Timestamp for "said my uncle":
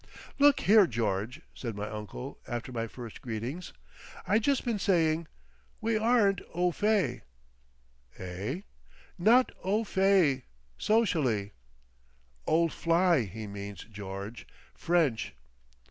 1.53-2.39